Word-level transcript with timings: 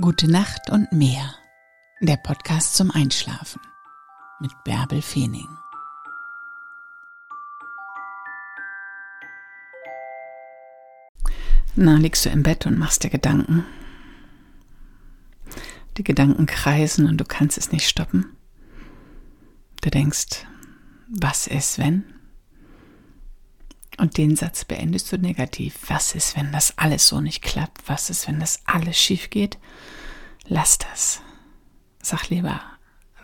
Gute 0.00 0.28
Nacht 0.28 0.70
und 0.70 0.90
mehr. 0.90 1.36
Der 2.00 2.16
Podcast 2.16 2.74
zum 2.74 2.90
Einschlafen 2.90 3.60
mit 4.40 4.50
Bärbel 4.64 5.00
Feening. 5.00 5.46
Na, 11.76 11.94
liegst 11.94 12.24
du 12.24 12.30
im 12.30 12.42
Bett 12.42 12.66
und 12.66 12.76
machst 12.76 13.04
dir 13.04 13.10
Gedanken? 13.10 13.64
Die 15.96 16.02
Gedanken 16.02 16.46
kreisen 16.46 17.06
und 17.06 17.18
du 17.18 17.24
kannst 17.24 17.56
es 17.56 17.70
nicht 17.70 17.88
stoppen. 17.88 18.36
Du 19.80 19.90
denkst, 19.90 20.44
was 21.06 21.46
ist, 21.46 21.78
wenn? 21.78 22.13
Und 23.98 24.18
den 24.18 24.34
Satz 24.36 24.64
beendest 24.64 25.12
du 25.12 25.18
negativ. 25.18 25.76
Was 25.88 26.14
ist, 26.14 26.36
wenn 26.36 26.52
das 26.52 26.78
alles 26.78 27.06
so 27.06 27.20
nicht 27.20 27.42
klappt? 27.42 27.88
Was 27.88 28.10
ist, 28.10 28.26
wenn 28.26 28.40
das 28.40 28.60
alles 28.64 28.98
schief 28.98 29.30
geht? 29.30 29.58
Lass 30.46 30.78
das. 30.78 31.20
Sag 32.02 32.28
lieber, 32.28 32.60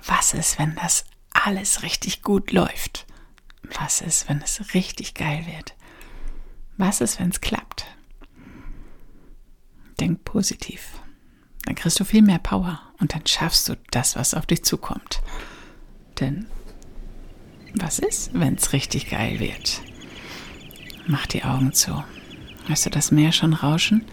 was 0.07 0.33
ist, 0.33 0.59
wenn 0.59 0.75
das 0.77 1.05
alles 1.33 1.83
richtig 1.83 2.23
gut 2.23 2.53
läuft? 2.53 3.07
Was 3.79 4.01
ist, 4.01 4.29
wenn 4.29 4.41
es 4.43 4.75
richtig 4.75 5.15
geil 5.15 5.45
wird? 5.47 5.75
Was 6.77 7.01
ist, 7.01 7.21
wenn 7.21 7.31
es 7.31 7.41
klappt? 7.41 7.87
Denk 9.99 10.25
positiv. 10.25 11.01
Dann 11.65 11.75
kriegst 11.75 12.01
du 12.01 12.05
viel 12.05 12.23
mehr 12.23 12.39
Power 12.39 12.81
und 13.01 13.15
dann 13.15 13.27
schaffst 13.27 13.69
du 13.69 13.77
das, 13.91 14.17
was 14.17 14.35
auf 14.35 14.47
dich 14.47 14.65
zukommt. 14.65 15.21
Denn 16.21 16.47
was 17.75 17.99
ist, 17.99 18.31
wenn 18.33 18.55
es 18.55 18.73
richtig 18.73 19.11
geil 19.11 19.39
wird? 19.41 19.83
Mach 21.11 21.27
die 21.27 21.43
Augen 21.43 21.73
zu. 21.73 22.05
Hörst 22.69 22.87
du 22.87 22.91
das 22.91 23.11
Meer 23.11 23.33
schon 23.33 23.53
rauschen? 23.53 24.05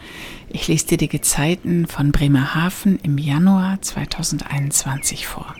Ich 0.49 0.67
lese 0.67 0.87
dir 0.87 0.97
die 0.97 1.07
Gezeiten 1.07 1.85
von 1.85 2.11
Bremerhaven 2.11 2.97
im 3.03 3.19
Januar 3.19 3.79
2021 3.79 5.27
vor. 5.27 5.53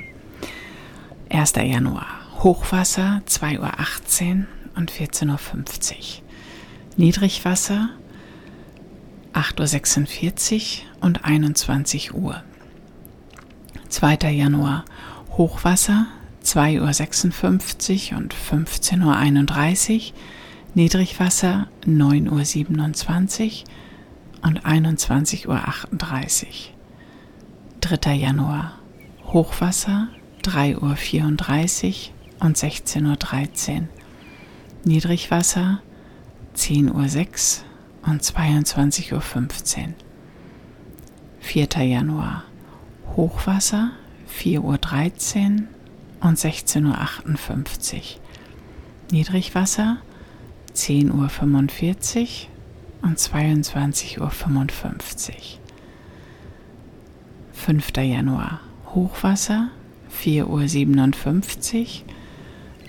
1. 1.30 1.54
Januar. 1.58 2.08
Hochwasser 2.40 3.22
2.18 3.28 4.40
Uhr 4.40 4.46
und 4.78 4.92
14.50 4.92 5.28
Uhr. 5.28 5.38
Niedrigwasser 6.96 7.92
8.46 9.34 10.56
Uhr 10.56 11.06
und 11.06 11.24
21 11.24 12.16
Uhr. 12.16 12.42
2. 13.90 14.32
Januar. 14.32 14.86
Hochwasser 15.34 16.08
2.56 16.44 18.14
Uhr 18.14 18.18
und 18.18 18.34
15.31 18.34 20.14
Uhr. 20.14 20.14
Niedrigwasser 20.74 21.68
9.27 21.86 23.64
Uhr 23.64 24.48
und 24.48 24.66
21.38 24.66 25.48
Uhr. 25.48 25.58
3. 27.82 28.14
Januar 28.14 28.80
Hochwasser 29.26 30.10
3.34 30.44 32.10
Uhr 32.40 32.46
und 32.46 32.58
16.13 32.58 33.82
Uhr. 33.82 33.88
Niedrigwasser 34.86 35.82
10.06 36.56 37.62
Uhr 38.04 38.10
und 38.10 38.22
22.15 38.22 39.14
Uhr. 39.14 39.94
4. 41.40 41.68
Januar 41.84 42.44
Hochwasser 43.16 43.92
4.13 44.40 45.62
Uhr 45.62 46.28
und 46.28 46.38
16.58 46.38 47.96
Uhr. 47.96 48.02
Niedrigwasser 49.12 49.98
10.45 50.78 52.22
Uhr 53.02 53.10
und 53.10 53.18
22.55 53.18 54.20
Uhr. 54.22 54.30
5. 57.52 57.98
Januar 57.98 58.62
Hochwasser 58.94 59.70
4.57 60.24 62.04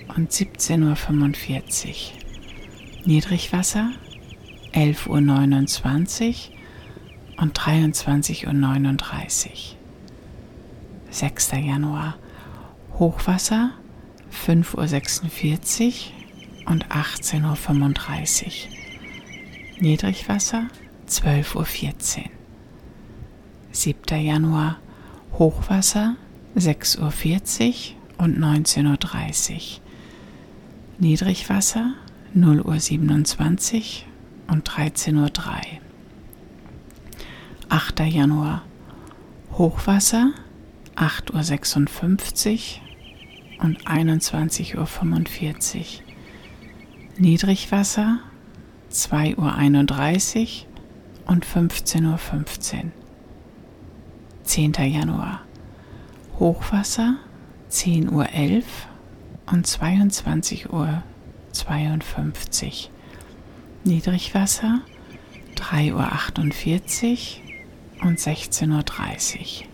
Uhr 0.07 0.15
und 0.15 0.31
17.45 0.31 1.87
Uhr. 1.87 1.95
Niedrigwasser 3.05 3.89
11.29 4.73 6.29
Uhr 6.29 7.41
und 7.41 7.57
23.39 7.59 9.47
Uhr. 9.47 9.53
6. 11.09 11.51
Januar 11.53 12.17
Hochwasser 12.99 13.71
5.46 14.31 15.87
Uhr 15.87 16.18
und 16.69 16.85
18.35 16.87 18.45
Uhr. 18.45 19.81
Niedrigwasser 19.81 20.67
12.14 21.07 21.55
Uhr. 22.19 22.23
7. 23.71 24.23
Januar 24.23 24.77
Hochwasser 25.33 26.15
6.40 26.55 27.93
Uhr 28.19 28.23
und 28.23 28.37
19.30 28.37 29.53
Uhr. 29.53 29.61
Niedrigwasser 30.99 31.93
0.27 32.35 33.75
Uhr 33.75 34.53
und 34.53 34.69
13.03 34.69 35.15
Uhr. 35.15 35.29
8. 37.69 37.99
Januar 38.01 38.63
Hochwasser 39.53 40.33
8.56 40.95 42.77
Uhr 43.57 43.65
und 43.65 43.87
21.45 43.87 44.75
Uhr. 44.77 46.08
Niedrigwasser 47.19 48.19
2.31 48.93 49.35
Uhr 49.35 51.27
und 51.27 51.45
15.15 51.45 52.05
Uhr. 52.05 52.91
10. 54.43 54.73
Januar 54.73 55.41
Hochwasser 56.39 57.17
10.11 57.69 58.09
Uhr 58.13 58.23
und 59.51 59.67
22.52 59.67 60.69
Uhr. 60.69 61.03
Niedrigwasser 63.83 64.79
3.48 65.57 67.41
Uhr 67.99 68.07
und 68.07 68.17
16.30 68.17 68.69
Uhr. 68.69 69.67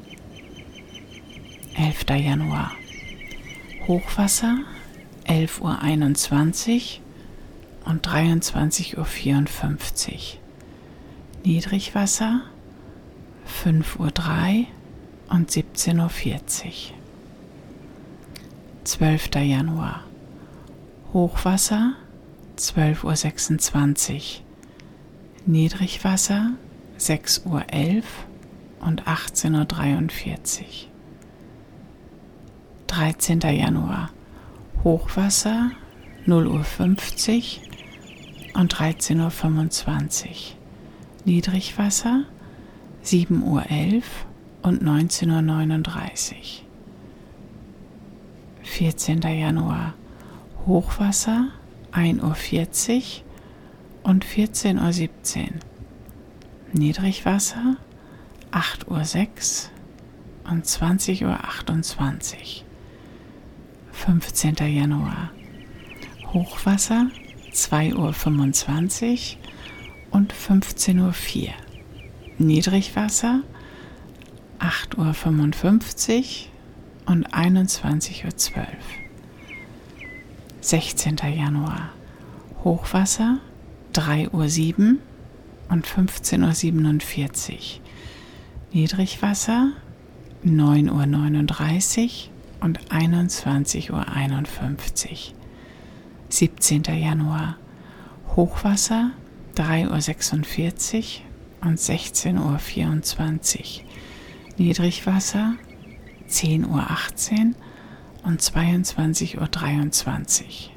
11. 1.76 2.06
Januar 2.26 2.72
Hochwasser 3.88 4.62
11.21 5.28 7.02
Uhr 7.02 7.05
und 7.86 8.08
23.54 8.08 8.98
Uhr. 8.98 10.20
Niedrigwasser 11.44 12.42
5.03 13.64 14.60
Uhr 14.60 14.66
und 15.30 15.50
17.40 15.52 16.66
Uhr. 16.66 16.72
12. 18.84 19.36
Januar 19.36 20.04
Hochwasser 21.14 21.94
12.26 22.58 24.14
Uhr. 24.14 24.22
Niedrigwasser 25.46 26.52
6.11 27.00 27.46
Uhr 27.46 28.04
und 28.80 29.04
18.43 29.04 30.62
Uhr. 30.62 30.68
13. 32.88 33.40
Januar 33.42 34.10
Hochwasser 34.84 35.72
0.50 36.28 37.60
Uhr 37.60 37.65
und 38.56 38.74
13.25 38.74 40.26
Uhr. 40.26 40.34
Niedrigwasser 41.26 42.24
7.11 43.04 43.42
Uhr 43.44 44.02
und 44.64 44.84
19.39 44.84 46.34
Uhr. 46.34 46.40
14. 48.64 49.22
Januar 49.22 49.94
Hochwasser 50.66 51.50
1.40 51.92 52.98
Uhr 52.98 54.10
und 54.10 54.26
14.17 54.26 55.42
Uhr. 55.42 55.50
Niedrigwasser 56.74 57.78
8.06 58.52 59.68
Uhr 60.46 60.52
und 60.52 60.66
20.28 60.66 61.24
Uhr. 61.26 62.66
15. 63.92 64.56
Januar 64.56 65.32
Hochwasser 66.34 67.08
2.25 67.56 69.38
Uhr 69.38 69.38
und 70.12 70.34
15.04 70.34 71.48
Uhr. 71.48 71.54
Niedrigwasser 72.38 73.42
8.55 74.60 76.18
Uhr 76.18 77.14
und 77.14 77.34
21.12 77.34 78.58
Uhr. 78.58 78.66
16. 80.60 81.18
Januar 81.18 81.92
Hochwasser 82.64 83.40
3.07 83.94 84.80
Uhr 84.80 84.98
und 85.70 85.88
15.47 85.88 87.52
Uhr. 87.52 87.60
Niedrigwasser 88.74 89.72
9.39 90.44 92.02
Uhr 92.04 92.66
und 92.66 92.80
21.51 92.92 93.92
Uhr. 93.92 94.06
17. 96.30 96.84
Januar 96.84 97.58
Hochwasser 98.36 99.12
3.46 99.56 101.20
Uhr 101.62 101.68
und 101.68 101.80
16.24 101.80 103.60
Uhr. 103.60 103.86
Niedrigwasser 104.58 105.56
10.18 106.30 106.66
Uhr 106.68 107.56
und 108.24 108.42
22.23 108.42 109.38
Uhr. 109.38 110.76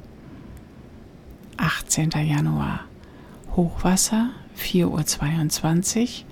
18. 1.57 2.09
Januar 2.11 2.81
Hochwasser 3.55 4.29
4.22 4.57 6.23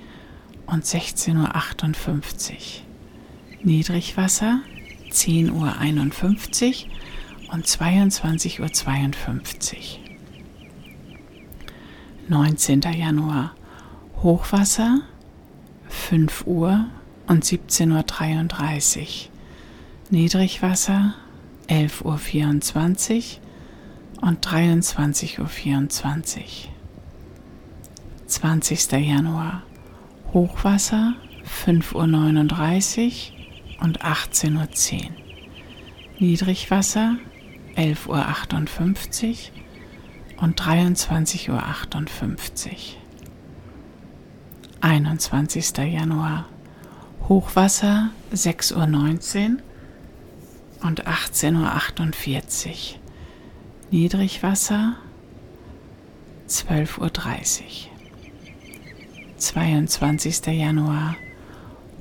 Uhr 0.68 0.74
und 0.74 0.86
16.58 0.86 2.52
Uhr. 2.52 2.58
Niedrigwasser 3.64 4.62
10.51 5.12 5.52
Uhr 5.52 6.92
und 7.52 7.66
22.52 7.66 8.60
Uhr. 8.60 10.08
19. 12.30 12.82
Januar 12.82 13.56
Hochwasser 14.22 15.02
5 15.88 16.46
Uhr 16.46 16.88
und 17.28 17.46
17.33 17.46 19.00
Uhr. 19.00 19.08
Niedrigwasser 20.10 21.14
11.24 21.70 23.38
Uhr 24.22 24.28
und 24.28 24.46
23.24 24.46 25.40
Uhr. 25.40 26.48
20. 28.26 28.92
Januar 28.92 29.64
Hochwasser 30.34 31.14
5.39 31.66 33.06
Uhr 33.06 33.84
und 33.86 34.02
18.10 34.02 34.96
Uhr. 34.96 35.12
Niedrigwasser 36.20 37.16
11.58 37.78 39.52
Uhr 40.38 40.44
und 40.44 40.60
23.58 40.60 41.50
Uhr. 41.52 41.62
21. 44.82 45.78
Januar 45.78 46.46
Hochwasser 47.30 48.10
6.19 48.34 49.58
Uhr 49.58 50.88
und 50.88 51.08
18.48 51.08 52.68
Uhr. 52.68 53.00
Niedrigwasser 53.92 54.96
12.30 56.50 57.00
Uhr. 57.00 57.10
22. 59.38 60.48
Januar 60.48 61.16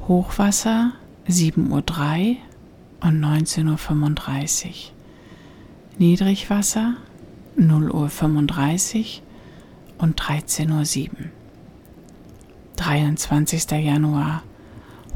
Hochwasser 0.08 0.93
7.03 1.28 1.69
Uhr 1.69 2.37
und 3.00 3.23
19.35 3.23 4.67
Uhr. 4.67 4.95
Niedrigwasser 5.98 6.96
0.35 7.56 8.98
Uhr 8.98 9.22
und 9.96 10.20
13.07 10.20 11.08
Uhr. 11.08 11.16
23. 12.76 13.70
Januar 13.70 14.43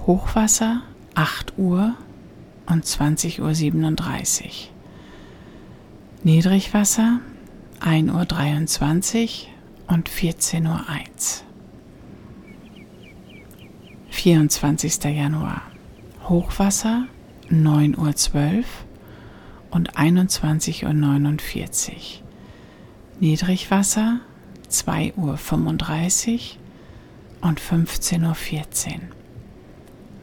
Hochwasser 0.06 0.80
8 1.14 1.58
Uhr 1.58 1.96
und 2.66 2.86
20.37 2.86 3.40
Uhr. 3.40 4.50
Niedrigwasser 6.22 7.20
1.23 7.80 9.48
Uhr 9.86 9.94
und 9.94 10.08
14.01 10.08 10.64
Uhr. 10.66 10.80
24. 14.08 15.04
Januar 15.04 15.60
Hochwasser 16.26 17.04
9.12 17.50 18.58
Uhr 18.58 18.64
und 19.70 19.96
21.49 19.96 20.82
Uhr. 20.84 21.98
Niedrigwasser 23.20 24.20
2.35 24.70 26.34
Uhr 26.36 27.48
und 27.48 27.60
15.14 27.60 28.24
Uhr. 28.26 29.00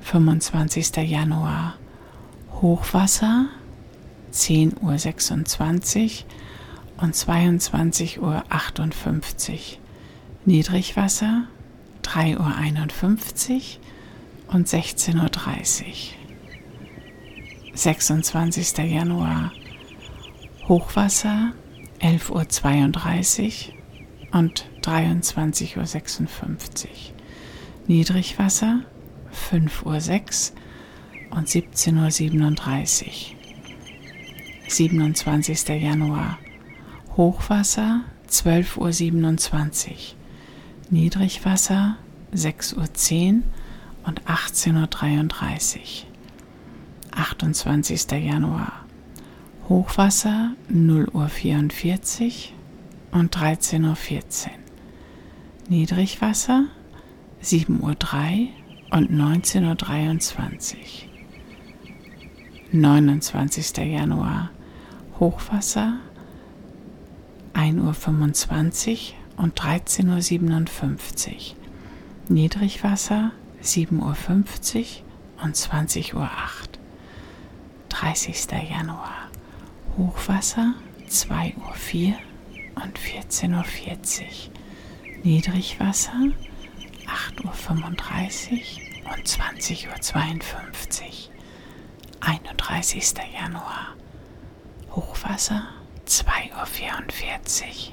25. 0.01 0.95
Januar 0.97 1.75
Hochwasser 2.61 3.47
10.26 4.31 6.23
Uhr 6.97 7.03
und 7.03 7.15
22.58 7.15 8.19
Uhr. 8.19 8.41
Niedrigwasser 10.45 11.43
3.51 12.03 13.53
Uhr 13.53 14.53
und 14.53 14.67
16.30 14.67 15.15
Uhr. 15.17 16.16
26. 17.77 18.79
Januar 18.79 19.51
Hochwasser 20.68 21.53
11.32 22.01 23.69
Uhr 23.69 24.39
und 24.39 24.65
23.56 24.81 25.77
Uhr. 25.77 26.89
Niedrigwasser 27.85 28.81
5.06 29.51 30.53
Uhr 31.29 31.38
und 31.38 31.47
17.37 31.47 33.06
Uhr. 33.06 33.13
27. 34.68 35.68
Januar 35.79 36.39
Hochwasser 37.15 38.01
12.27 38.27 39.89
Uhr. 39.89 39.95
Niedrigwasser 40.89 41.97
6.10 42.33 43.35
Uhr 43.35 43.44
und 44.03 44.24
18.33 44.24 45.77
Uhr. 45.77 46.16
28. 47.17 48.11
Januar 48.11 48.85
Hochwasser 49.67 50.51
0.44 50.71 52.49
Uhr 53.11 53.19
und 53.19 53.35
13.14 53.35 53.83
Uhr. 53.85 54.51
Niedrigwasser 55.67 56.65
7.03 57.43 57.79
Uhr 57.81 58.97
und 58.97 59.11
19.23 59.11 60.75
Uhr. 60.75 60.77
29. 62.71 63.77
Januar 63.77 64.51
Hochwasser 65.19 65.97
1.25 67.55 69.13
Uhr 69.37 69.43
und 69.43 69.59
13.57 69.59 71.31
Uhr. 71.31 71.55
Niedrigwasser 72.29 73.31
7.50 73.63 73.93
Uhr 73.99 75.43
und 75.43 75.55
20.08 75.55 76.15
Uhr. 76.15 76.29
30. 77.89 78.51
Januar 78.69 79.30
Hochwasser 79.98 80.74
2.04 81.10 82.10
Uhr 82.10 82.16
und 82.84 83.00
14.40 83.00 84.22
Uhr. 84.22 84.28
Niedrigwasser 85.24 86.12
8.35 87.07 88.51
Uhr 89.06 89.13
und 89.13 89.27
20.52 89.27 89.88
Uhr. 89.88 91.34
31. 92.20 93.13
Januar 93.34 93.96
Hochwasser 94.91 95.67
2.44 96.06 97.91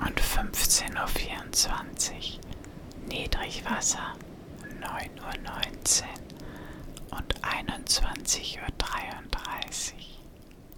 Uhr 0.00 0.06
und 0.06 0.20
15.24 0.20 2.12
Uhr. 2.12 2.40
Niedrigwasser 3.08 4.14
9.19 4.80 6.02
Uhr 6.02 6.25
und 7.10 7.40
21.33 7.42 8.58
Uhr. 8.58 8.70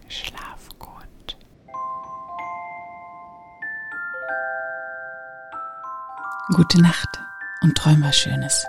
Schlaf 0.08 0.68
gut. 0.78 1.36
Gute 6.54 6.80
Nacht 6.80 7.20
und 7.62 7.76
träum 7.76 8.02
was 8.02 8.16
Schönes. 8.16 8.66